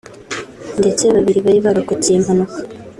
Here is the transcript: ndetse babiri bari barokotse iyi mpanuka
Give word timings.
ndetse 0.79 1.03
babiri 1.15 1.39
bari 1.45 1.59
barokotse 1.65 2.07
iyi 2.09 2.23
mpanuka 2.25 2.57